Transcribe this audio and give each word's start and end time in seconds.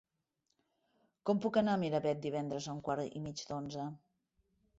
Com 1.29 1.41
puc 1.43 1.59
anar 1.61 1.75
a 1.77 1.81
Miravet 1.83 2.25
divendres 2.25 2.69
a 2.69 2.75
un 2.79 2.81
quart 2.89 3.19
i 3.21 3.23
mig 3.29 3.45
d'onze? 3.53 3.87